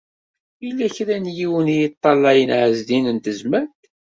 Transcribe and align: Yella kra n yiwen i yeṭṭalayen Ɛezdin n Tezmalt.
Yella 0.63 0.87
kra 0.95 1.15
n 1.23 1.25
yiwen 1.37 1.67
i 1.75 1.77
yeṭṭalayen 1.81 2.51
Ɛezdin 2.61 3.05
n 3.15 3.17
Tezmalt. 3.23 3.81